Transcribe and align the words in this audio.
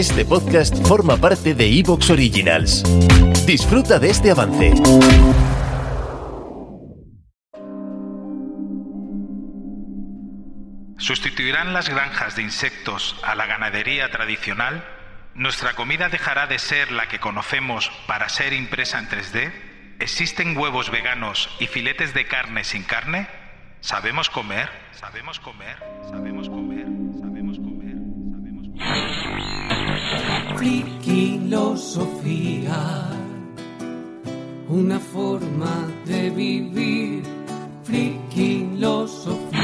Este 0.00 0.24
podcast 0.24 0.74
forma 0.86 1.18
parte 1.18 1.52
de 1.52 1.78
Evox 1.78 2.08
Originals. 2.08 2.82
Disfruta 3.44 3.98
de 3.98 4.08
este 4.08 4.30
avance. 4.30 4.72
¿Sustituirán 10.96 11.74
las 11.74 11.90
granjas 11.90 12.34
de 12.34 12.40
insectos 12.40 13.14
a 13.22 13.34
la 13.34 13.44
ganadería 13.44 14.10
tradicional? 14.10 14.82
¿Nuestra 15.34 15.74
comida 15.74 16.08
dejará 16.08 16.46
de 16.46 16.58
ser 16.58 16.92
la 16.92 17.06
que 17.08 17.18
conocemos 17.18 17.92
para 18.06 18.30
ser 18.30 18.54
impresa 18.54 18.98
en 18.98 19.10
3D? 19.10 19.52
¿Existen 19.98 20.56
huevos 20.56 20.90
veganos 20.90 21.54
y 21.60 21.66
filetes 21.66 22.14
de 22.14 22.26
carne 22.26 22.64
sin 22.64 22.84
carne? 22.84 23.28
¿Sabemos 23.80 24.30
comer? 24.30 24.70
¿Sabemos 24.92 25.40
comer? 25.40 25.76
¿Sabemos 26.10 26.48
comer? 26.48 26.59
Comer? 30.60 30.90
Friquilosofía, 31.00 33.08
una 34.68 35.00
forma 35.00 35.88
de 36.06 36.30
vivir. 36.30 37.22
Friquilosofía. 37.84 39.60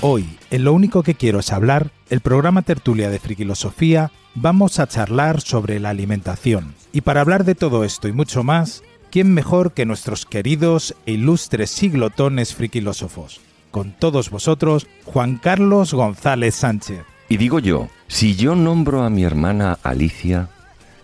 Hoy, 0.00 0.26
en 0.50 0.64
Lo 0.64 0.72
único 0.72 1.02
que 1.02 1.14
quiero 1.14 1.40
es 1.40 1.52
hablar, 1.52 1.90
el 2.10 2.20
programa 2.20 2.62
Tertulia 2.62 3.10
de 3.10 3.18
Friquilosofía, 3.18 4.12
vamos 4.34 4.78
a 4.78 4.86
charlar 4.86 5.40
sobre 5.40 5.80
la 5.80 5.90
alimentación. 5.90 6.74
Y 6.92 7.00
para 7.00 7.20
hablar 7.20 7.44
de 7.44 7.54
todo 7.54 7.84
esto 7.84 8.08
y 8.08 8.12
mucho 8.12 8.42
más, 8.42 8.82
¿quién 9.16 9.32
mejor 9.32 9.72
que 9.72 9.86
nuestros 9.86 10.26
queridos 10.26 10.94
e 11.06 11.12
ilustres 11.12 11.70
siglotones 11.70 12.54
friquilósofos? 12.54 13.40
Con 13.70 13.92
todos 13.92 14.28
vosotros, 14.28 14.86
Juan 15.06 15.38
Carlos 15.38 15.94
González 15.94 16.54
Sánchez. 16.54 17.00
Y 17.30 17.38
digo 17.38 17.58
yo, 17.58 17.88
si 18.08 18.36
yo 18.36 18.54
nombro 18.54 19.04
a 19.04 19.08
mi 19.08 19.24
hermana 19.24 19.78
Alicia, 19.82 20.50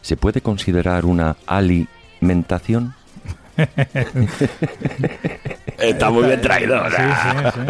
¿se 0.02 0.18
puede 0.18 0.42
considerar 0.42 1.06
una 1.06 1.38
alimentación? 1.46 2.92
Está 5.78 6.10
muy 6.10 6.26
bien 6.26 6.42
traído. 6.42 6.84
Sí, 6.90 6.96
sí, 6.96 7.48
sí. 7.54 7.60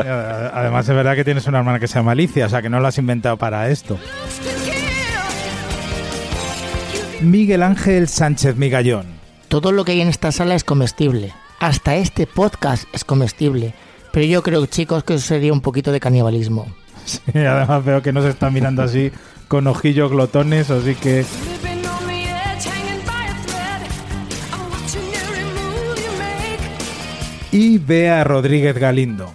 Además 0.53 0.89
es 0.89 0.97
verdad 0.97 1.15
que 1.15 1.23
tienes 1.23 1.47
una 1.47 1.59
hermana 1.59 1.79
que 1.79 1.87
se 1.87 1.95
llama 1.95 2.11
Alicia, 2.11 2.47
o 2.47 2.49
sea 2.49 2.61
que 2.61 2.69
no 2.69 2.81
la 2.81 2.89
has 2.89 2.99
inventado 2.99 3.37
para 3.37 3.71
esto. 3.71 3.97
Miguel 7.21 7.63
Ángel 7.63 8.09
Sánchez 8.09 8.57
Migallón. 8.57 9.22
Todo 9.53 9.71
lo 9.71 9.85
que 9.85 9.93
hay 9.93 10.01
en 10.01 10.09
esta 10.09 10.33
sala 10.33 10.55
es 10.55 10.65
comestible. 10.65 11.35
Hasta 11.61 11.97
este 11.97 12.27
podcast 12.27 12.85
es 12.95 13.05
comestible. 13.05 13.75
Pero 14.11 14.25
yo 14.25 14.43
creo, 14.43 14.65
chicos, 14.65 15.05
que 15.05 15.13
eso 15.13 15.27
sería 15.27 15.53
un 15.53 15.61
poquito 15.61 15.93
de 15.93 16.01
canibalismo. 16.01 16.75
Sí, 17.05 17.21
además 17.35 17.85
veo 17.85 18.01
que 18.01 18.15
nos 18.15 18.25
están 18.25 18.55
mirando 18.55 18.83
así 18.83 19.13
con 19.49 19.67
ojillos 19.67 20.11
glotones, 20.11 20.71
así 20.71 20.95
que 20.95 21.27
y 27.51 27.77
Bea 27.77 28.25
Rodríguez 28.25 28.79
Galindo. 28.79 29.35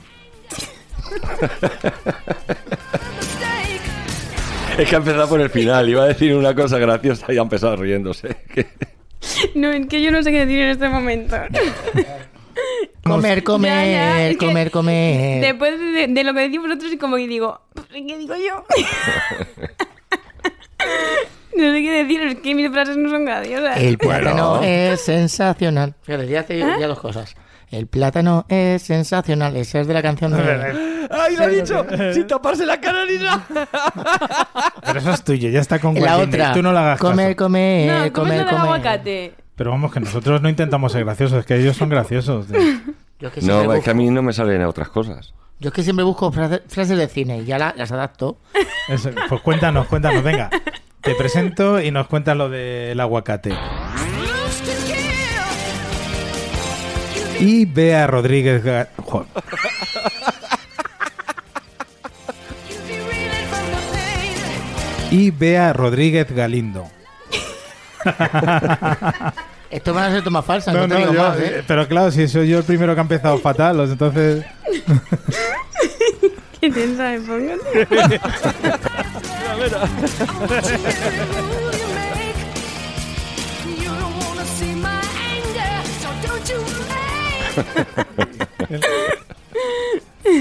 Es 4.79 4.89
que 4.89 4.95
ha 4.95 4.97
empezado 4.97 5.29
por 5.29 5.41
el 5.41 5.51
final. 5.51 5.88
Iba 5.88 6.05
a 6.05 6.07
decir 6.07 6.34
una 6.34 6.55
cosa 6.55 6.79
graciosa 6.79 7.31
y 7.31 7.38
ha 7.38 7.41
empezado 7.41 7.75
riéndose. 7.75 8.35
No, 9.55 9.71
es 9.71 9.87
que 9.87 10.01
yo 10.01 10.11
no 10.11 10.23
sé 10.23 10.31
qué 10.31 10.45
decir 10.45 10.59
en 10.59 10.69
este 10.69 10.89
momento. 10.89 11.35
Comer, 13.03 13.43
comer, 13.45 13.71
Ya, 13.71 13.85
ya, 13.85 14.27
es 14.29 14.37
que 14.37 14.45
comer, 14.47 14.71
comer. 14.71 15.41
Después 15.41 15.79
de, 15.79 16.07
de 16.07 16.23
lo 16.23 16.33
que 16.33 16.41
decís 16.41 16.59
vosotros, 16.59 16.91
y 16.91 16.97
como 16.97 17.17
que 17.17 17.27
digo, 17.27 17.61
¿qué 17.91 18.17
digo 18.17 18.35
yo? 18.35 18.63
no 21.57 21.73
sé 21.73 21.81
qué 21.81 22.03
decir, 22.03 22.21
es 22.21 22.35
que 22.35 22.55
mis 22.55 22.71
frases 22.71 22.97
no 22.97 23.09
son 23.09 23.25
graciosas. 23.25 23.77
El 23.77 23.97
plátano 23.97 24.61
es 24.63 25.01
sensacional. 25.01 25.95
Fíjate, 26.03 26.27
ya 26.27 26.41
hace 26.41 26.59
ya 26.59 26.87
dos 26.87 26.99
cosas. 26.99 27.35
El 27.69 27.87
plátano 27.87 28.45
es 28.47 28.81
sensacional. 28.81 29.57
Esa 29.57 29.81
es 29.81 29.87
de 29.87 29.93
la 29.93 30.01
canción 30.01 30.31
de... 30.31 30.97
¡Ay, 31.27 31.35
lo 31.35 31.43
ha 31.43 31.47
dicho! 31.47 31.85
Sin 32.13 32.27
taparse 32.27 32.65
la 32.65 32.79
cara 32.79 33.05
ni 33.05 33.17
nada. 33.17 33.45
Pero 34.85 34.99
eso 34.99 35.11
es 35.11 35.23
tuyo, 35.23 35.49
ya 35.49 35.59
está 35.59 35.79
con 35.79 35.93
La 35.95 36.17
otra. 36.17 36.53
Tú 36.53 36.61
no 36.61 36.71
la 36.71 36.81
hagas 36.81 36.99
comer, 36.99 37.35
caso. 37.35 37.45
comer, 37.45 37.88
no, 37.88 37.93
¿cómo 37.93 38.05
es 38.05 38.11
comer, 38.11 38.38
del 38.39 38.45
comer. 38.47 38.61
aguacate? 38.61 39.33
Pero 39.55 39.71
vamos, 39.71 39.91
que 39.91 39.99
nosotros 39.99 40.41
no 40.41 40.49
intentamos 40.49 40.91
ser 40.91 41.03
graciosos, 41.03 41.39
es 41.39 41.45
que 41.45 41.55
ellos 41.55 41.75
son 41.75 41.89
graciosos. 41.89 42.47
tío. 42.47 42.59
Yo 43.19 43.27
es 43.29 43.33
que 43.33 43.41
siempre 43.41 43.66
No, 43.67 43.73
es 43.73 43.83
que 43.83 43.89
a 43.89 43.93
busco- 43.93 43.97
mí 43.97 44.09
no 44.11 44.21
me 44.21 44.31
salen 44.33 44.63
otras 44.66 44.89
cosas. 44.89 45.33
Yo 45.59 45.69
es 45.69 45.73
que 45.73 45.81
siempre 45.81 46.05
busco 46.05 46.31
frase- 46.31 46.61
frases 46.67 46.97
de 46.99 47.07
cine 47.07 47.39
y 47.39 47.45
ya 47.45 47.57
la- 47.57 47.73
las 47.75 47.91
adapto. 47.91 48.37
Eso, 48.87 49.09
pues 49.27 49.41
cuéntanos, 49.41 49.87
cuéntanos, 49.87 50.21
venga. 50.23 50.51
Te 51.01 51.16
presento 51.16 51.81
y 51.81 51.89
nos 51.89 52.05
cuentas 52.07 52.37
lo 52.37 52.49
del 52.49 52.99
aguacate. 52.99 53.53
Y 57.39 57.66
Bea 57.66 58.05
Rodríguez... 58.07 58.63
Ga- 58.63 58.87
Y 65.12 65.31
Bea 65.31 65.73
Rodríguez 65.73 66.31
Galindo. 66.31 66.88
Esto 69.69 69.94
van 69.94 70.06
a 70.06 70.12
ser 70.12 70.23
tomas 70.23 70.45
falsas, 70.45 70.73
no, 70.73 70.81
No, 70.81 70.88
te 70.88 70.94
no, 70.94 71.00
digo 71.00 71.13
yo- 71.13 71.23
más, 71.29 71.38
¿eh? 71.40 71.57
eh, 71.59 71.63
pero 71.68 71.88
claro, 71.88 72.09
si 72.12 72.28
soy 72.28 72.47
yo 72.47 72.59
el 72.59 72.63
primero 72.63 72.94
que 72.94 73.00
ha 73.00 73.03
empezado 73.03 73.38
fatal, 73.38 73.75
pues 73.78 73.91
entonces... 73.91 74.46
¿Qué 76.62 76.72
tensa 76.72 77.03
me 77.12 77.19
pongo? 77.19 77.53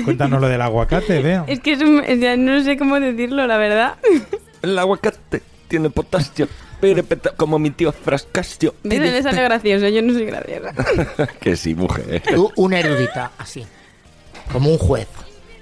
Cuéntanos 0.05 0.41
lo 0.41 0.49
del 0.49 0.61
aguacate, 0.61 1.21
Bea. 1.23 1.45
Es 1.47 1.61
que 1.61 1.73
es 1.73 1.81
un- 1.83 2.03
ya 2.21 2.37
no 2.37 2.61
sé 2.63 2.77
cómo 2.77 2.99
decirlo, 2.99 3.47
la 3.47 3.57
verdad. 3.57 3.95
El 4.67 4.79
aguacate 4.79 5.43
tiene 5.69 5.91
potasio. 5.91 6.49
Como 7.37 7.59
mi 7.59 7.71
tío 7.71 7.93
Frascasio. 7.93 8.75
¿Ves? 8.83 9.01
Le 9.01 9.23
sale 9.23 9.43
gracioso, 9.43 9.89
yo 9.89 10.03
no 10.03 10.13
soy 10.13 10.27
graciosa. 10.27 10.75
Que 11.41 11.57
sí, 11.57 11.75
mujer. 11.75 12.23
Tú, 12.35 12.53
una 12.57 12.81
erudita, 12.81 13.33
así. 13.39 13.65
Como 14.53 14.71
un 14.71 14.79
juez. 14.79 15.09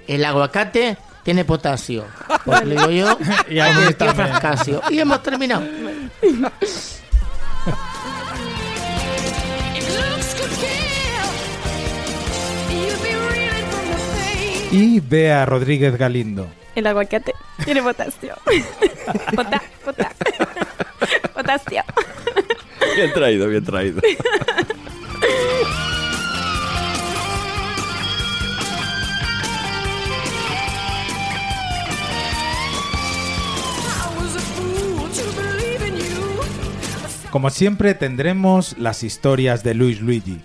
El 0.07 0.23
aguacate 0.25 0.97
tiene 1.23 1.45
potasio. 1.45 2.05
Pues 2.43 2.65
le 2.65 2.75
digo 2.75 2.91
yo, 2.91 3.17
Y 3.49 3.59
a 3.59 3.67
como 3.67 3.79
mí 3.79 3.87
el 3.87 3.95
tío 3.95 4.07
también. 4.07 4.27
Frascasio. 4.27 4.81
Y 4.89 4.99
hemos 4.99 5.23
terminado. 5.23 5.63
Y 14.77 14.99
Bea 14.99 15.45
Rodríguez 15.45 15.97
Galindo. 15.97 16.49
El 16.75 16.85
aguacate 16.85 17.33
tiene 17.63 17.81
potasio. 17.81 18.35
Pota, 19.33 19.61
pota. 19.85 20.11
Potasio. 21.33 21.81
Bien 22.97 23.13
traído, 23.13 23.47
bien 23.47 23.63
traído. 23.63 24.01
Como 37.31 37.49
siempre 37.49 37.93
tendremos 37.93 38.77
las 38.77 39.03
historias 39.03 39.63
de 39.63 39.73
Luis 39.73 40.01
Luigi. 40.01 40.41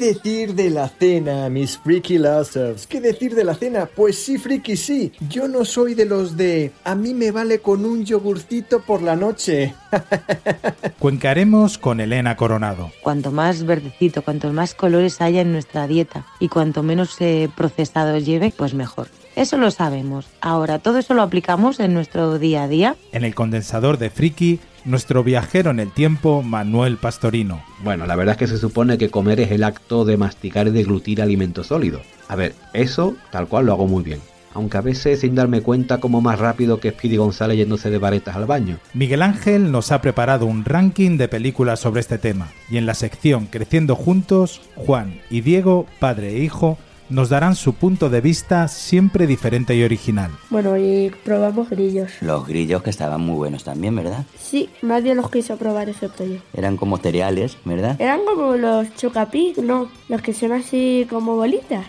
¿Y 0.00 0.02
qué 0.02 0.14
decir 0.14 0.54
de 0.54 0.70
la 0.70 0.88
cena, 0.88 1.50
mis 1.50 1.76
freaky 1.76 2.16
losers? 2.16 2.86
¿Qué 2.86 3.02
decir 3.02 3.34
de 3.34 3.44
la 3.44 3.54
cena? 3.54 3.84
Pues 3.84 4.16
sí, 4.16 4.38
freaky, 4.38 4.74
sí. 4.74 5.12
Yo 5.28 5.46
no 5.46 5.66
soy 5.66 5.92
de 5.92 6.06
los 6.06 6.38
de 6.38 6.72
a 6.84 6.94
mí 6.94 7.12
me 7.12 7.30
vale 7.30 7.58
con 7.58 7.84
un 7.84 8.06
yogurcito 8.06 8.80
por 8.80 9.02
la 9.02 9.14
noche. 9.14 9.74
Cuencaremos 10.98 11.76
con 11.76 12.00
Elena 12.00 12.34
Coronado. 12.34 12.90
Cuanto 13.02 13.30
más 13.30 13.64
verdecito, 13.64 14.22
cuanto 14.22 14.50
más 14.54 14.74
colores 14.74 15.20
haya 15.20 15.42
en 15.42 15.52
nuestra 15.52 15.86
dieta 15.86 16.24
y 16.38 16.48
cuanto 16.48 16.82
menos 16.82 17.20
eh, 17.20 17.50
procesados 17.54 18.24
lleve, 18.24 18.54
pues 18.56 18.72
mejor. 18.72 19.08
Eso 19.36 19.58
lo 19.58 19.70
sabemos. 19.70 20.26
Ahora, 20.40 20.80
todo 20.80 20.98
eso 20.98 21.14
lo 21.14 21.22
aplicamos 21.22 21.78
en 21.78 21.94
nuestro 21.94 22.38
día 22.38 22.64
a 22.64 22.68
día. 22.68 22.96
En 23.12 23.24
el 23.24 23.34
condensador 23.34 23.96
de 23.96 24.10
Friki, 24.10 24.60
nuestro 24.84 25.22
viajero 25.22 25.70
en 25.70 25.80
el 25.80 25.92
tiempo, 25.92 26.42
Manuel 26.42 26.96
Pastorino. 26.96 27.62
Bueno, 27.82 28.06
la 28.06 28.16
verdad 28.16 28.32
es 28.34 28.38
que 28.38 28.46
se 28.46 28.58
supone 28.58 28.98
que 28.98 29.10
comer 29.10 29.40
es 29.40 29.50
el 29.50 29.64
acto 29.64 30.04
de 30.04 30.16
masticar 30.16 30.66
y 30.66 30.70
deglutir 30.70 31.22
alimentos 31.22 31.68
sólidos. 31.68 32.02
A 32.28 32.36
ver, 32.36 32.54
eso 32.72 33.14
tal 33.30 33.48
cual 33.48 33.66
lo 33.66 33.72
hago 33.72 33.86
muy 33.86 34.02
bien. 34.02 34.20
Aunque 34.52 34.78
a 34.78 34.80
veces 34.80 35.20
sin 35.20 35.36
darme 35.36 35.60
cuenta 35.60 35.98
como 35.98 36.20
más 36.20 36.38
rápido 36.38 36.80
que 36.80 36.90
Speedy 36.90 37.16
González 37.16 37.56
yéndose 37.56 37.88
de 37.88 37.98
varetas 37.98 38.34
al 38.34 38.46
baño. 38.46 38.78
Miguel 38.94 39.22
Ángel 39.22 39.70
nos 39.70 39.92
ha 39.92 40.02
preparado 40.02 40.46
un 40.46 40.64
ranking 40.64 41.18
de 41.18 41.28
películas 41.28 41.78
sobre 41.78 42.00
este 42.00 42.18
tema. 42.18 42.48
Y 42.68 42.76
en 42.76 42.86
la 42.86 42.94
sección 42.94 43.46
Creciendo 43.46 43.94
Juntos, 43.94 44.60
Juan 44.74 45.20
y 45.30 45.42
Diego, 45.42 45.86
padre 46.00 46.36
e 46.36 46.38
hijo, 46.40 46.78
nos 47.10 47.28
darán 47.28 47.56
su 47.56 47.74
punto 47.74 48.08
de 48.08 48.20
vista 48.20 48.68
siempre 48.68 49.26
diferente 49.26 49.74
y 49.74 49.82
original. 49.82 50.30
Bueno, 50.48 50.76
y 50.78 51.12
probamos 51.24 51.68
grillos. 51.68 52.12
Los 52.20 52.46
grillos 52.46 52.82
que 52.82 52.90
estaban 52.90 53.20
muy 53.20 53.34
buenos 53.34 53.64
también, 53.64 53.96
¿verdad? 53.96 54.24
Sí, 54.38 54.70
nadie 54.80 55.14
los 55.14 55.30
quiso 55.30 55.56
probar 55.56 55.88
excepto 55.88 56.24
yo. 56.24 56.36
Eran 56.54 56.76
como 56.76 56.96
cereales, 56.98 57.58
¿verdad? 57.64 58.00
Eran 58.00 58.20
como 58.24 58.56
los 58.56 58.94
chocapic, 58.96 59.58
no, 59.58 59.90
los 60.08 60.22
que 60.22 60.32
son 60.32 60.52
así 60.52 61.06
como 61.10 61.36
bolitas, 61.36 61.86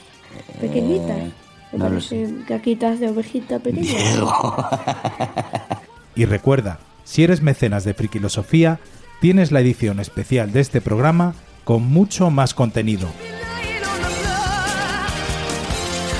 pequeñitas. 0.59 1.17
Eh, 1.17 1.31
Me 1.73 1.79
no 1.79 1.85
lo 1.85 1.91
parecen 1.91 2.43
caquitas 2.47 2.99
de 2.99 3.09
ovejita 3.09 3.59
pequeña. 3.59 3.93
Y 6.13 6.25
recuerda, 6.25 6.79
si 7.05 7.23
eres 7.23 7.41
mecenas 7.41 7.85
de 7.85 7.93
Frikilosofía, 7.93 8.79
tienes 9.21 9.53
la 9.53 9.61
edición 9.61 10.01
especial 10.01 10.51
de 10.51 10.59
este 10.59 10.81
programa 10.81 11.35
con 11.63 11.83
mucho 11.87 12.29
más 12.29 12.53
contenido. 12.53 13.07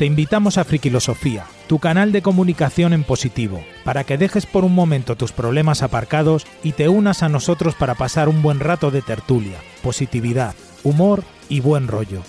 Te 0.00 0.06
invitamos 0.06 0.56
a 0.56 0.64
Frikilosofía, 0.64 1.44
tu 1.66 1.78
canal 1.78 2.10
de 2.10 2.22
comunicación 2.22 2.94
en 2.94 3.04
positivo, 3.04 3.62
para 3.84 4.04
que 4.04 4.16
dejes 4.16 4.46
por 4.46 4.64
un 4.64 4.74
momento 4.74 5.14
tus 5.14 5.32
problemas 5.32 5.82
aparcados 5.82 6.46
y 6.62 6.72
te 6.72 6.88
unas 6.88 7.22
a 7.22 7.28
nosotros 7.28 7.74
para 7.74 7.94
pasar 7.96 8.30
un 8.30 8.40
buen 8.40 8.60
rato 8.60 8.90
de 8.90 9.02
tertulia, 9.02 9.58
positividad, 9.82 10.54
humor 10.84 11.22
y 11.50 11.60
buen 11.60 11.86
rollo. 11.86 12.22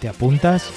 ¿Te 0.00 0.08
apuntas? 0.08 0.68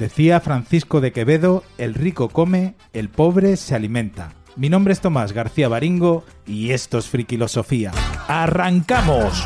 Decía 0.00 0.40
Francisco 0.40 1.00
de 1.00 1.12
Quevedo, 1.12 1.62
el 1.78 1.94
rico 1.94 2.30
come, 2.30 2.74
el 2.92 3.10
pobre 3.10 3.56
se 3.56 3.76
alimenta. 3.76 4.39
Mi 4.56 4.68
nombre 4.68 4.92
es 4.92 5.00
Tomás 5.00 5.32
García 5.32 5.68
Baringo 5.68 6.24
y 6.46 6.72
esto 6.72 6.98
es 6.98 7.08
Frikilosofía. 7.08 7.92
¡Arrancamos! 8.26 9.44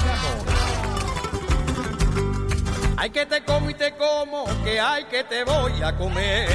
Hay 2.97 3.11
que 3.11 3.27
te 3.27 3.45
como 3.45 3.69
y 3.69 3.75
te 3.75 3.95
como, 3.97 4.45
que 4.65 4.81
hay 4.81 5.05
que 5.05 5.25
te 5.25 5.45
voy 5.45 5.83
a 5.83 5.95
comer. 5.95 6.49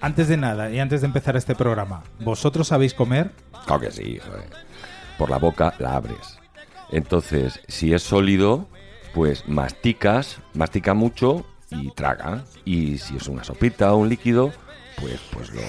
Antes 0.00 0.28
de 0.28 0.36
nada 0.36 0.70
y 0.70 0.78
antes 0.78 1.00
de 1.00 1.08
empezar 1.08 1.36
este 1.36 1.54
programa, 1.54 2.02
¿vosotros 2.20 2.68
sabéis 2.68 2.94
comer? 2.94 3.32
Claro 3.66 3.80
que 3.80 3.90
sí, 3.90 4.18
joder. 4.18 4.48
Por 5.18 5.28
la 5.28 5.38
boca 5.38 5.74
la 5.78 5.96
abres. 5.96 6.38
Entonces, 6.90 7.60
si 7.66 7.92
es 7.92 8.02
sólido, 8.02 8.68
pues 9.12 9.46
masticas, 9.48 10.38
mastica 10.54 10.94
mucho 10.94 11.44
y 11.70 11.90
traga. 11.90 12.44
Y 12.64 12.98
si 12.98 13.16
es 13.16 13.26
una 13.26 13.44
sopita 13.44 13.92
o 13.92 13.98
un 13.98 14.08
líquido, 14.08 14.52
pues, 15.00 15.20
pues 15.32 15.50
lo, 15.50 15.60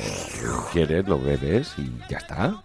lo 0.51 0.65
quieres, 0.71 1.07
lo 1.07 1.19
bebes 1.19 1.73
y 1.77 1.91
ya 2.09 2.17
está. 2.17 2.61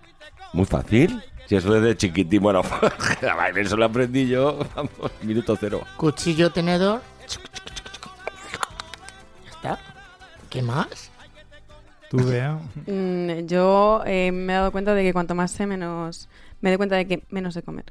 Muy 0.52 0.64
fácil. 0.64 1.22
Si 1.46 1.56
eso 1.56 1.74
desde 1.74 1.96
chiquitín, 1.96 2.42
bueno, 2.42 2.62
eso 3.56 3.76
lo 3.76 3.84
aprendí 3.84 4.26
yo, 4.26 4.58
vamos, 4.74 5.12
minuto 5.22 5.56
cero. 5.60 5.82
Cuchillo, 5.96 6.50
tenedor. 6.50 7.02
Ya 9.44 9.50
está. 9.50 9.78
¿Qué 10.48 10.62
más? 10.62 11.10
¿Tú, 12.08 12.24
Bea? 12.24 12.58
Mm, 12.86 13.46
yo 13.46 14.02
eh, 14.06 14.30
me 14.32 14.52
he 14.52 14.56
dado 14.56 14.72
cuenta 14.72 14.94
de 14.94 15.02
que 15.02 15.12
cuanto 15.12 15.34
más 15.34 15.50
sé, 15.50 15.66
menos. 15.66 16.28
Me 16.60 16.70
doy 16.70 16.76
cuenta 16.78 16.96
de 16.96 17.06
que 17.06 17.24
menos 17.28 17.54
sé 17.54 17.62
comer. 17.62 17.86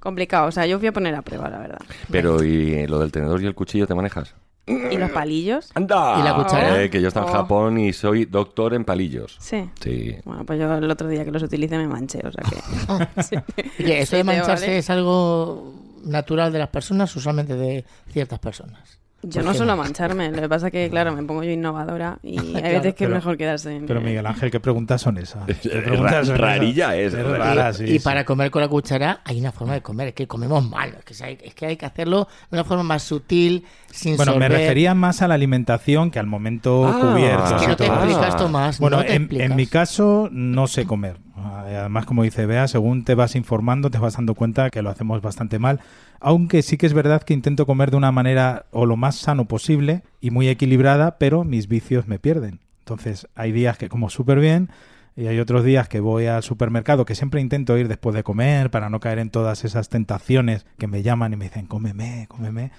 Complicado, 0.00 0.46
o 0.46 0.52
sea, 0.52 0.64
yo 0.64 0.78
fui 0.78 0.88
a 0.88 0.92
poner 0.92 1.14
a 1.14 1.22
prueba, 1.22 1.50
la 1.50 1.58
verdad. 1.58 1.80
Pero, 2.10 2.42
¿y 2.44 2.86
lo 2.86 3.00
del 3.00 3.10
tenedor 3.10 3.42
y 3.42 3.46
el 3.46 3.54
cuchillo 3.54 3.86
te 3.86 3.94
manejas? 3.94 4.34
¿Y 4.68 4.96
los 4.96 5.10
palillos? 5.10 5.70
¡Anda! 5.74 6.18
¿Y 6.20 6.22
la 6.22 6.34
cuchara? 6.34 6.82
Eh, 6.82 6.90
que 6.90 7.00
yo 7.00 7.08
estoy 7.08 7.22
en 7.22 7.28
Oh. 7.28 7.32
Japón 7.32 7.78
y 7.78 7.92
soy 7.92 8.24
doctor 8.26 8.74
en 8.74 8.84
palillos. 8.84 9.36
Sí. 9.40 9.68
Sí. 9.80 10.16
Bueno, 10.24 10.44
pues 10.44 10.58
yo 10.60 10.72
el 10.74 10.90
otro 10.90 11.08
día 11.08 11.24
que 11.24 11.30
los 11.30 11.42
utilicé 11.42 11.76
me 11.78 11.88
manché, 11.88 12.20
o 12.26 12.30
sea 12.32 12.42
que. 12.48 13.22
sí. 13.22 13.36
Oye, 13.82 14.00
eso 14.00 14.16
de 14.16 14.22
te 14.22 14.24
mancharse 14.24 14.66
vale. 14.66 14.78
es 14.78 14.90
algo 14.90 15.74
natural 16.04 16.52
de 16.52 16.58
las 16.60 16.68
personas, 16.68 17.14
usualmente 17.16 17.54
de 17.56 17.84
ciertas 18.12 18.38
personas. 18.38 18.98
Yo 19.20 19.40
¿Por 19.40 19.46
no 19.50 19.54
suelo 19.54 19.76
mancharme, 19.76 20.30
lo 20.30 20.40
que 20.42 20.48
pasa 20.48 20.66
es 20.68 20.72
que, 20.72 20.88
claro, 20.90 21.12
me 21.12 21.24
pongo 21.24 21.42
yo 21.42 21.50
innovadora 21.50 22.18
y 22.22 22.38
hay 22.38 22.44
Claro, 22.52 22.68
veces 22.68 22.94
que 22.94 23.04
pero- 23.04 23.10
es 23.10 23.14
mejor 23.16 23.36
quedarse 23.36 23.74
en. 23.74 23.86
Pero 23.86 24.00
Miguel 24.00 24.24
Ángel, 24.24 24.48
¿qué 24.52 24.60
preguntas 24.60 25.02
son 25.02 25.18
esas? 25.18 25.44
¿Qué 25.44 25.52
Es 25.52 25.58
preguntas 25.58 26.26
son 26.28 26.36
esas? 26.36 26.38
rarilla 26.40 26.94
es, 26.96 27.14
Es 27.14 27.24
rarilla. 27.26 27.38
rara, 27.38 27.72
sí, 27.72 27.82
y 27.84 27.88
sí. 27.94 27.98
para 27.98 28.24
comer 28.24 28.52
con 28.52 28.62
la 28.62 28.68
cuchara 28.68 29.20
hay 29.24 29.40
una 29.40 29.50
forma 29.50 29.74
de 29.74 29.80
comer, 29.82 30.08
es 30.08 30.14
que 30.14 30.28
comemos 30.28 30.64
mal, 30.68 30.94
es 31.04 31.04
que 31.18 31.24
hay, 31.24 31.36
es 31.42 31.52
que, 31.52 31.66
hay 31.66 31.76
que 31.76 31.84
hacerlo 31.86 32.28
de 32.48 32.56
una 32.58 32.64
forma 32.64 32.84
más 32.84 33.02
sutil, 33.02 33.64
sin 33.90 34.16
Bueno, 34.16 34.36
me 34.36 34.48
refería 34.48 34.94
más 34.94 35.20
a 35.20 35.26
la 35.26 35.34
alimentación 35.34 36.12
que 36.12 36.20
al 36.20 36.26
momento 36.28 36.86
Ah, 36.86 36.98
cubierto. 37.00 37.44
Es 37.46 37.52
que 37.54 37.64
y 37.64 37.66
no 37.68 37.76
te 37.76 37.86
explicas, 37.86 38.36
Tomás, 38.36 38.78
Bueno, 38.78 38.98
no 38.98 39.04
te 39.04 39.14
en, 39.16 39.22
explicas. 39.22 39.50
en 39.50 39.56
mi 39.56 39.66
caso 39.66 40.28
no 40.30 40.68
sé 40.68 40.86
comer. 40.86 41.16
Ah, 41.48 41.64
Además, 41.80 42.06
como 42.06 42.22
dice 42.22 42.46
Bea, 42.46 42.68
según 42.68 43.04
te 43.04 43.14
vas 43.14 43.34
informando, 43.34 43.90
te 43.90 43.98
vas 43.98 44.16
dando 44.16 44.34
cuenta 44.34 44.70
que 44.70 44.82
lo 44.82 44.90
hacemos 44.90 45.22
bastante 45.22 45.58
mal. 45.58 45.80
Aunque 46.20 46.62
sí 46.62 46.76
que 46.76 46.86
es 46.86 46.94
verdad 46.94 47.22
que 47.22 47.34
intento 47.34 47.66
comer 47.66 47.90
de 47.90 47.96
una 47.96 48.12
manera 48.12 48.66
o 48.70 48.86
lo 48.86 48.96
más 48.96 49.16
sano 49.16 49.46
posible 49.46 50.02
y 50.20 50.30
muy 50.30 50.48
equilibrada, 50.48 51.18
pero 51.18 51.44
mis 51.44 51.68
vicios 51.68 52.08
me 52.08 52.18
pierden. 52.18 52.60
Entonces, 52.80 53.28
hay 53.34 53.52
días 53.52 53.78
que 53.78 53.88
como 53.88 54.10
súper 54.10 54.40
bien 54.40 54.70
y 55.16 55.26
hay 55.26 55.40
otros 55.40 55.64
días 55.64 55.88
que 55.88 56.00
voy 56.00 56.26
al 56.26 56.42
supermercado, 56.42 57.04
que 57.04 57.14
siempre 57.14 57.40
intento 57.40 57.76
ir 57.76 57.88
después 57.88 58.14
de 58.14 58.22
comer 58.22 58.70
para 58.70 58.88
no 58.88 59.00
caer 59.00 59.18
en 59.18 59.30
todas 59.30 59.64
esas 59.64 59.88
tentaciones 59.88 60.66
que 60.78 60.86
me 60.86 61.02
llaman 61.02 61.32
y 61.32 61.36
me 61.36 61.46
dicen, 61.46 61.66
cómeme, 61.66 62.26
cómeme 62.28 62.70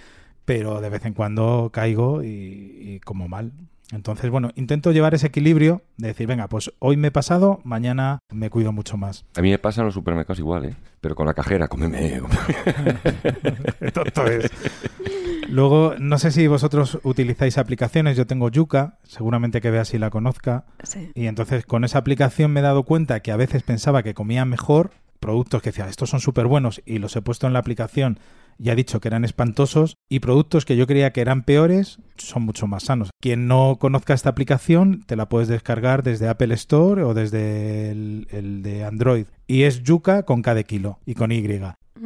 pero 0.49 0.81
de 0.81 0.89
vez 0.89 1.05
en 1.05 1.13
cuando 1.13 1.69
caigo 1.71 2.23
y, 2.23 2.27
y 2.27 2.99
como 3.01 3.27
mal. 3.27 3.51
Entonces, 3.91 4.29
bueno, 4.29 4.51
intento 4.55 4.91
llevar 4.91 5.15
ese 5.15 5.27
equilibrio 5.27 5.81
de 5.98 6.10
decir, 6.10 6.27
venga, 6.27 6.48
pues 6.48 6.72
hoy 6.79 6.96
me 6.96 7.08
he 7.08 7.12
pasado, 7.12 7.60
mañana 7.63 8.19
me 8.31 8.50
cuido 8.51 8.72
mucho 8.72 8.98
más. 8.98 9.25
A 9.36 9.41
mí 9.41 9.50
me 9.50 9.58
pasa 9.58 9.81
en 9.81 9.86
los 9.86 9.96
supermercados 9.96 10.38
igual, 10.39 10.65
¿eh? 10.65 10.75
Pero 11.01 11.15
con 11.15 11.25
la 11.25 11.34
cajera, 11.34 11.67
cómeme. 11.67 12.22
Tonto 13.93 14.27
es. 14.27 14.51
Luego, 15.50 15.96
no 15.98 16.19
sé 16.19 16.31
si 16.31 16.46
vosotros 16.48 17.00
utilizáis 17.03 17.58
aplicaciones, 17.58 18.15
yo 18.15 18.27
tengo 18.27 18.50
Yuka, 18.50 19.00
seguramente 19.03 19.62
que 19.62 19.72
vea 19.72 19.86
si 19.86 19.98
la 19.98 20.12
conozca, 20.12 20.65
Sí. 20.84 21.12
y 21.15 21.25
entonces 21.25 21.65
con 21.65 21.84
esa 21.84 21.98
aplicación 21.98 22.51
me 22.51 22.60
he 22.60 22.63
dado 22.63 22.84
cuenta 22.84 23.22
que 23.22 23.31
a 23.31 23.38
veces 23.38 23.63
pensaba 23.63 24.03
que 24.03 24.13
comía 24.13 24.46
mejor, 24.46 24.91
productos 25.19 25.62
que 25.63 25.72
decía, 25.72 25.88
estos 25.88 26.12
son 26.12 26.19
súper 26.19 26.46
buenos, 26.46 26.81
y 26.86 27.00
los 27.00 27.15
he 27.15 27.22
puesto 27.24 27.48
en 27.48 27.53
la 27.53 27.60
aplicación 27.60 28.19
y 28.60 28.70
ha 28.70 28.75
dicho 28.75 29.00
que 29.00 29.08
eran 29.08 29.25
espantosos, 29.25 29.96
y 30.10 30.20
productos 30.20 30.66
que 30.66 30.75
yo 30.75 30.86
creía 30.86 31.12
que 31.12 31.22
eran 31.22 31.44
peores 31.44 32.00
son 32.18 32.44
mucho 32.44 32.68
más 32.68 32.84
sanos. 32.84 33.10
Quien 33.22 33.48
no 33.48 33.78
conozca 33.80 34.13
esta 34.13 34.30
aplicación, 34.30 35.04
te 35.06 35.16
la 35.16 35.30
puedes 35.30 35.48
descargar 35.48 36.04
desde 36.04 36.28
Apple 36.28 36.54
Store 36.56 37.04
o 37.04 37.13
desde 37.13 37.92
el, 37.92 38.28
el 38.32 38.62
de 38.62 38.84
Android. 38.84 39.25
Y 39.48 39.63
es 39.63 39.84
Yuka 39.84 40.24
con 40.24 40.42
K 40.42 40.54
de 40.54 40.66
kilo 40.66 41.00
y 41.06 41.16
con 41.16 41.32
Y. 41.32 41.39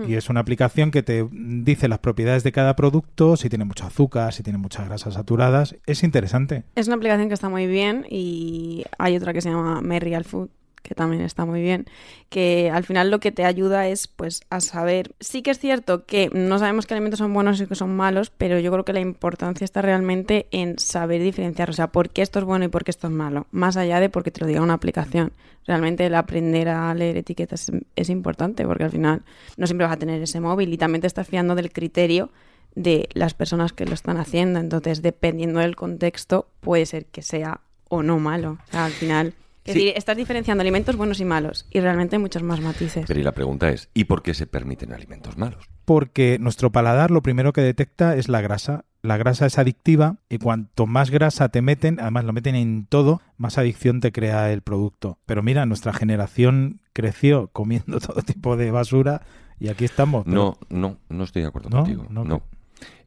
Y 0.08 0.16
es 0.16 0.30
una 0.30 0.40
aplicación 0.40 0.92
que 0.92 1.04
te 1.04 1.28
dice 1.32 1.88
las 1.88 2.00
propiedades 2.00 2.44
de 2.44 2.52
cada 2.52 2.76
producto, 2.76 3.38
si 3.38 3.50
tiene 3.50 3.66
mucho 3.66 3.86
azúcar, 3.86 4.34
si 4.34 4.42
tiene 4.42 4.58
muchas 4.58 4.88
grasas 4.88 5.14
saturadas. 5.14 5.76
Es 5.86 6.04
interesante. 6.04 6.64
Es 6.76 6.88
una 6.88 6.96
aplicación 6.96 7.28
que 7.28 7.34
está 7.34 7.50
muy 7.50 7.68
bien 7.68 8.06
y 8.10 8.86
hay 8.98 9.16
otra 9.16 9.34
que 9.34 9.42
se 9.42 9.50
llama 9.50 9.82
Merrial 9.82 10.24
Food 10.24 10.50
que 10.84 10.94
también 10.94 11.24
está 11.24 11.46
muy 11.46 11.62
bien, 11.62 11.86
que 12.30 12.70
al 12.70 12.84
final 12.84 13.10
lo 13.10 13.20
que 13.20 13.32
te 13.32 13.46
ayuda 13.46 13.88
es 13.88 14.08
pues 14.08 14.42
a 14.50 14.60
saber, 14.60 15.16
sí 15.20 15.42
que 15.42 15.52
es 15.52 15.60
cierto 15.60 16.06
que 16.06 16.30
no 16.34 16.60
sabemos 16.60 16.86
qué 16.86 16.94
alimentos 16.94 17.20
son 17.20 17.34
buenos 17.34 17.60
y 17.60 17.66
qué 17.66 17.76
son 17.76 17.96
malos, 17.96 18.30
pero 18.30 18.60
yo 18.60 18.72
creo 18.72 18.86
que 18.86 18.94
la 18.94 19.00
importancia 19.00 19.66
está 19.66 19.82
realmente 19.82 20.48
en 20.52 20.78
saber 20.78 21.22
diferenciar, 21.22 21.70
o 21.70 21.74
sea, 21.74 21.88
por 21.88 22.10
qué 22.10 22.22
esto 22.22 22.40
es 22.40 22.46
bueno 22.46 22.66
y 22.66 22.68
por 22.68 22.84
qué 22.84 22.92
esto 22.92 23.08
es 23.08 23.14
malo, 23.14 23.48
más 23.52 23.78
allá 23.78 24.00
de 24.00 24.10
porque 24.10 24.30
te 24.30 24.42
lo 24.42 24.48
diga 24.48 24.62
una 24.62 24.74
aplicación. 24.74 25.32
Realmente 25.66 26.06
el 26.06 26.16
aprender 26.16 26.68
a 26.68 26.94
leer 26.94 27.16
etiquetas 27.16 27.72
es, 27.96 28.10
importante 28.10 28.66
porque 28.66 28.84
al 28.84 28.92
final 28.92 29.22
no 29.56 29.66
siempre 29.66 29.88
vas 29.88 29.96
a 29.96 30.00
tener 30.00 30.22
ese 30.22 30.42
móvil 30.42 30.74
y 30.74 30.78
también 30.78 31.00
te 31.00 31.08
estás 31.08 31.26
fiando 31.26 31.56
del 31.56 31.72
criterio 31.72 32.30
de 32.76 33.08
las 33.14 33.34
personas 33.34 33.72
que 33.72 33.86
lo 33.86 33.94
están 33.94 34.18
haciendo, 34.18 34.60
entonces 34.60 35.02
dependiendo 35.02 35.62
del 35.62 35.78
contexto 35.78 36.48
puede 36.60 36.86
ser 36.86 37.06
que 37.06 37.22
sea 37.22 37.62
o 37.88 38.04
no 38.04 38.20
malo, 38.20 38.58
o 38.68 38.72
sea, 38.72 38.86
al 38.86 38.92
final... 38.92 39.34
Es 39.66 39.74
Sí. 39.74 39.80
decir, 39.80 39.94
estás 39.98 40.18
diferenciando 40.18 40.62
alimentos 40.62 40.96
buenos 40.98 41.20
y 41.22 41.26
malos 41.26 41.66
y 41.72 41.80
realmente 41.80 42.16
hay 42.18 42.22
muchos 42.22 42.44
más 42.44 42.60
matices. 42.60 43.06
Pero 43.08 43.20
y 43.20 43.24
la 43.24 43.32
pregunta 43.32 43.70
es, 43.70 43.90
¿y 43.94 44.04
por 44.06 44.22
qué 44.22 44.34
se 44.34 44.46
permiten 44.46 44.92
alimentos 44.92 45.38
malos? 45.38 45.70
Porque 45.86 46.38
nuestro 46.40 46.72
paladar 46.72 47.12
lo 47.12 47.22
primero 47.22 47.54
que 47.54 47.62
detecta 47.62 48.16
es 48.18 48.28
la 48.28 48.42
grasa. 48.42 48.86
La 49.02 49.18
grasa 49.18 49.46
es 49.46 49.58
adictiva 49.58 50.18
y 50.30 50.38
cuanto 50.38 50.86
más 50.86 51.12
grasa 51.12 51.50
te 51.50 51.62
meten, 51.62 52.00
además 52.00 52.24
lo 52.26 52.32
meten 52.34 52.56
en 52.56 52.86
todo, 52.88 53.22
más 53.38 53.58
adicción 53.58 54.00
te 54.00 54.12
crea 54.14 54.52
el 54.52 54.62
producto. 54.62 55.18
Pero 55.26 55.44
mira, 55.44 55.66
nuestra 55.66 55.92
generación 55.94 56.80
creció 56.94 57.48
comiendo 57.54 58.00
todo 58.00 58.22
tipo 58.22 58.56
de 58.58 58.72
basura 58.72 59.22
y 59.60 59.70
aquí 59.70 59.86
estamos. 59.86 60.26
No, 60.26 60.58
no, 60.70 60.98
no 61.10 61.24
estoy 61.24 61.42
de 61.42 61.48
acuerdo 61.50 61.70
¿No? 61.70 61.78
contigo. 61.84 62.06
¿No? 62.10 62.24
No. 62.26 62.44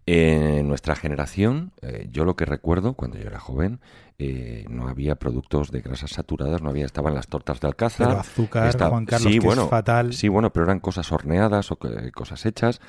En 0.08 0.68
nuestra 0.68 0.94
generación, 0.94 1.72
eh, 1.82 2.08
yo 2.12 2.24
lo 2.24 2.36
que 2.36 2.44
recuerdo 2.44 2.94
cuando 2.94 3.18
yo 3.18 3.26
era 3.26 3.40
joven, 3.40 3.80
eh, 4.20 4.64
no 4.70 4.86
había 4.88 5.16
productos 5.16 5.72
de 5.72 5.80
grasas 5.80 6.10
saturadas, 6.10 6.62
no 6.62 6.70
había, 6.70 6.86
estaban 6.86 7.12
las 7.14 7.26
tortas 7.26 7.58
de 7.58 7.66
alcázar. 7.66 8.06
Pero 8.08 8.20
azúcar, 8.20 8.78
Juan 8.88 9.04
Carlos, 9.04 9.32
sí, 9.32 9.38
que 9.38 9.38
es 9.38 9.44
bueno, 9.44 9.66
fatal. 9.68 10.12
Sí, 10.12 10.28
bueno, 10.28 10.52
pero 10.52 10.64
eran 10.66 10.78
cosas 10.78 11.10
horneadas 11.10 11.72
o 11.72 11.76
que- 11.76 12.12
cosas 12.12 12.46
hechas. 12.46 12.80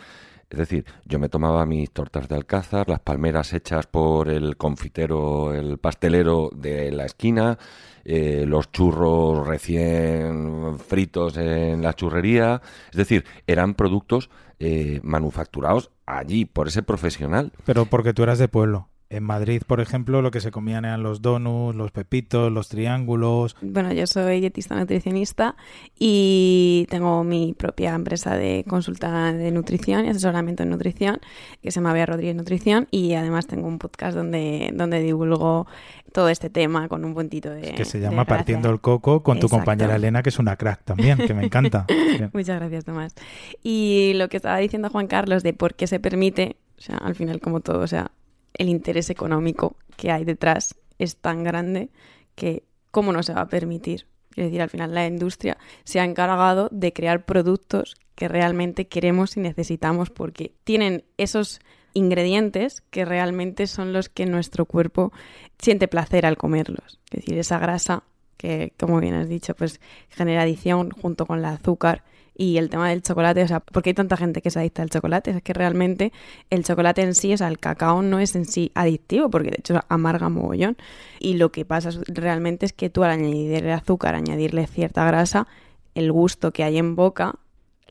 Es 0.50 0.60
decir, 0.60 0.86
yo 1.06 1.18
me 1.20 1.28
tomaba 1.28 1.66
mis 1.66 1.92
tortas 1.92 2.30
de 2.30 2.36
alcázar, 2.36 2.88
las 2.88 3.00
palmeras 3.02 3.52
hechas 3.52 3.88
por 3.88 4.30
el 4.30 4.56
confitero, 4.56 5.54
el 5.54 5.78
pastelero 5.80 6.52
de 6.56 6.90
la 6.92 7.04
esquina, 7.06 7.58
eh, 8.06 8.46
los 8.48 8.72
churros 8.72 9.46
recién 9.46 10.78
fritos 10.80 11.36
en 11.36 11.82
la 11.82 11.94
churrería. 11.94 12.62
Es 12.92 12.96
decir, 12.98 13.26
eran 13.46 13.74
productos 13.74 14.30
eh, 14.60 15.00
manufacturados 15.04 15.92
allí 16.06 16.46
por 16.46 16.68
ese 16.68 16.84
profesional. 16.84 17.52
Pero 17.66 17.86
porque 17.86 18.14
tú 18.14 18.24
eras 18.24 18.40
de 18.40 18.48
pueblo. 18.48 18.90
En 19.10 19.24
Madrid, 19.24 19.62
por 19.66 19.80
ejemplo, 19.80 20.22
lo 20.22 20.32
que 20.32 20.42
se 20.42 20.52
comían 20.52 20.84
eran 20.84 21.02
los 21.02 21.22
donuts, 21.22 21.78
los 21.78 21.92
pepitos, 21.92 22.52
los 22.52 22.68
triángulos. 22.68 23.56
Bueno, 23.62 23.94
yo 23.94 24.06
soy 24.06 24.42
dietista 24.42 24.76
nutricionista 24.76 25.56
y 25.98 26.86
tengo 26.90 27.24
mi 27.24 27.54
propia 27.54 27.96
empresa 27.96 28.36
de 28.36 28.66
consulta 28.68 29.32
de 29.32 29.52
nutrición 29.52 30.06
y 30.06 30.10
asesoramiento 30.10 30.64
en 30.64 30.72
nutrición 30.72 31.22
que 31.62 31.72
se 31.72 31.80
llama 31.80 31.94
Bea 31.94 32.06
Rodríguez 32.06 32.36
Nutrición 32.36 32.88
y 32.92 33.14
además 33.14 33.48
tengo 33.48 33.68
un 33.68 33.80
podcast 33.80 34.16
donde, 34.16 34.72
donde 34.74 35.02
divulgo 35.02 35.68
todo 36.12 36.28
este 36.28 36.50
tema 36.50 36.90
con 36.90 37.06
un 37.06 37.14
puntito 37.14 37.50
de... 37.50 37.76
que 37.76 37.86
se 37.86 38.00
llama. 38.00 38.26
Partiendo 38.26 38.70
el 38.70 38.82
Coco 38.82 39.24
con 39.24 39.40
tu 39.40 39.48
compañera 39.48 39.96
Elena, 39.96 40.22
que 40.22 40.30
es 40.30 40.40
una 40.40 40.58
crack 40.58 40.84
también, 40.84 41.18
que 41.18 41.34
me 41.34 41.46
encanta. 41.46 41.86
Muchas 42.34 42.60
gracias, 42.60 42.84
Tomás. 42.84 43.16
Y 43.64 44.14
lo 44.16 44.28
que 44.28 44.38
estaba 44.38 44.58
diciendo 44.58 44.90
Juan 44.90 45.08
Carlos 45.08 45.44
de 45.44 45.54
por 45.54 45.76
qué 45.76 45.88
se 45.88 46.00
permite, 46.00 46.58
o 46.78 46.82
sea, 46.82 46.98
al 46.98 47.16
final 47.16 47.40
como 47.40 47.62
todo, 47.62 47.80
o 47.80 47.88
sea, 47.88 48.12
el 48.54 48.70
interés 48.70 49.10
económico 49.10 49.76
que 49.96 50.12
hay 50.12 50.26
detrás 50.26 50.76
es 51.00 51.18
tan 51.18 51.44
grande 51.44 51.90
que 52.36 52.64
cómo 52.92 53.12
no 53.12 53.24
se 53.24 53.34
va 53.34 53.42
a 53.42 53.50
permitir. 53.50 54.08
Es 54.36 54.46
decir, 54.46 54.62
al 54.62 54.70
final 54.70 54.94
la 54.94 55.08
industria 55.08 55.58
se 55.84 56.00
ha 56.00 56.06
encargado 56.06 56.70
de 56.72 56.94
crear 56.94 57.26
productos 57.26 57.96
que 58.16 58.28
realmente 58.28 58.88
queremos 58.88 59.38
y 59.38 59.40
necesitamos 59.40 60.10
porque 60.10 60.54
tienen 60.64 61.04
esos 61.18 61.60
ingredientes 61.94 62.84
que 62.92 63.06
realmente 63.06 63.66
son 63.66 63.94
los 63.94 64.10
que 64.10 64.26
nuestro 64.26 64.66
cuerpo 64.66 65.12
siente 65.58 65.88
placer 65.88 66.26
al 66.26 66.38
comerlos. 66.38 67.00
Es 67.12 67.22
decir, 67.22 67.38
esa 67.40 67.58
grasa 67.58 68.04
que, 68.38 68.74
como 68.80 69.00
bien 69.00 69.16
has 69.16 69.28
dicho, 69.28 69.56
pues 69.56 69.82
genera 70.10 70.44
adicción 70.44 70.92
junto 70.92 71.26
con 71.26 71.40
el 71.40 71.46
azúcar 71.46 72.04
y 72.38 72.58
el 72.58 72.70
tema 72.70 72.90
del 72.90 73.02
chocolate, 73.02 73.42
o 73.42 73.48
sea, 73.48 73.60
¿por 73.62 73.82
qué 73.82 73.90
hay 73.90 73.94
tanta 73.96 74.16
gente 74.16 74.44
que 74.44 74.52
se 74.52 74.60
adicta 74.60 74.84
al 74.84 74.92
chocolate? 74.92 75.32
Es 75.32 75.42
que 75.42 75.54
realmente 75.54 76.14
el 76.52 76.64
chocolate 76.64 77.02
en 77.02 77.16
sí, 77.16 77.34
o 77.34 77.38
sea, 77.38 77.48
el 77.48 77.58
cacao 77.58 78.04
no 78.04 78.20
es 78.20 78.36
en 78.36 78.46
sí 78.46 78.72
adictivo, 78.76 79.32
porque 79.32 79.50
de 79.50 79.58
hecho 79.58 79.82
amarga 79.90 80.30
mogollón. 80.30 80.78
Y 81.20 81.34
lo 81.34 81.52
que 81.52 81.66
pasa 81.66 81.90
realmente 82.08 82.68
es 82.68 82.74
que 82.74 82.92
tú 82.92 83.04
al 83.04 83.10
añadirle 83.10 83.74
azúcar, 83.74 84.14
añadirle 84.14 84.68
cierta 84.68 85.04
grasa, 85.08 85.48
el 85.96 86.12
gusto 86.12 86.52
que 86.52 86.64
hay 86.64 86.78
en 86.78 86.96
boca, 86.96 87.34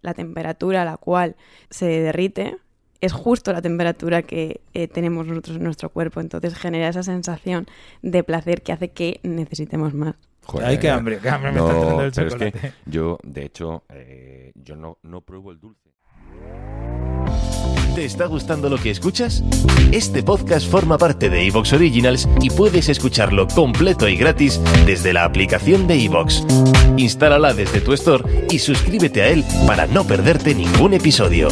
la 0.00 0.15
temperatura 0.15 0.83
a 0.83 0.85
la 0.85 0.97
cual 0.97 1.35
se 1.69 1.87
derrite, 1.87 2.57
es 3.00 3.12
justo 3.12 3.53
la 3.53 3.62
temperatura 3.62 4.23
que 4.23 4.61
eh, 4.75 4.87
tenemos 4.87 5.26
nosotros 5.26 5.57
en 5.57 5.65
nuestro 5.65 5.91
cuerpo. 5.91 6.21
Entonces 6.21 6.55
genera 6.55 6.88
esa 6.88 7.03
sensación 7.03 7.67
de 8.03 8.23
placer 8.23 8.62
que 8.62 8.73
hace 8.73 8.91
que 8.91 9.19
necesitemos 9.25 9.93
más. 9.93 10.15
Ay, 10.62 10.79
qué 10.79 10.91
hambre, 10.91 11.19
qué 11.19 11.29
hambre 11.29 11.53
me 11.53 11.59
está 11.61 11.73
entrando 11.73 12.03
el 12.03 12.12
pero 12.12 12.29
es 12.29 12.35
que 12.35 12.53
chocolate. 12.53 12.75
yo, 12.87 13.19
de 13.23 13.45
hecho, 13.45 13.85
eh, 13.91 14.53
yo 14.55 14.76
no, 14.76 14.99
no 15.03 15.21
pruebo 15.21 15.50
el 15.53 15.61
dulce. 15.61 15.91
¿Te 17.95 18.05
está 18.05 18.26
gustando 18.26 18.69
lo 18.69 18.76
que 18.76 18.91
escuchas? 18.91 19.43
Este 19.91 20.23
podcast 20.23 20.71
forma 20.71 20.99
parte 20.99 21.31
de 21.31 21.47
Evox 21.47 21.73
Originals 21.73 22.29
y 22.43 22.50
puedes 22.50 22.91
escucharlo 22.91 23.49
completo 23.49 24.07
y 24.07 24.17
gratis 24.17 24.61
desde 24.85 25.15
la 25.15 25.25
aplicación 25.25 25.87
de 25.87 26.05
Evox. 26.05 26.45
Instálala 26.99 27.55
desde 27.55 27.81
tu 27.81 27.95
store 27.95 28.47
y 28.50 28.59
suscríbete 28.59 29.23
a 29.23 29.29
él 29.29 29.45
para 29.67 29.87
no 29.87 30.05
perderte 30.05 30.55
ningún 30.55 30.93
episodio. 30.93 31.49